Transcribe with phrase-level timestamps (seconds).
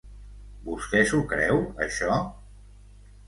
[0.69, 2.17] Vostè s'ho creu, això?